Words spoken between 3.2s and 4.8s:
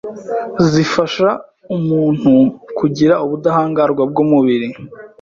ubudahangarwa bw’umubiri